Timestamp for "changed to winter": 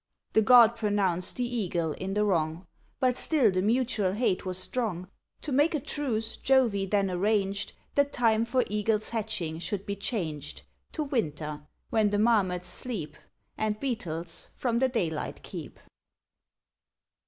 9.95-11.67